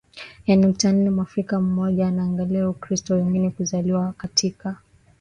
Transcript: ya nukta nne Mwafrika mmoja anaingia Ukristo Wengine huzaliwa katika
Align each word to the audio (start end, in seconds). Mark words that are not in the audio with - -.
ya 0.45 0.55
nukta 0.55 0.91
nne 0.91 1.09
Mwafrika 1.09 1.59
mmoja 1.59 2.07
anaingia 2.07 2.69
Ukristo 2.69 3.13
Wengine 3.15 3.47
huzaliwa 3.57 4.13
katika 4.13 4.77